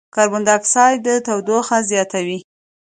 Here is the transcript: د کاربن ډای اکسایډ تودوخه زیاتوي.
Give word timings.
د 0.09 0.13
کاربن 0.15 0.41
ډای 0.47 0.55
اکسایډ 0.59 1.05
تودوخه 1.25 1.77
زیاتوي. 1.89 2.39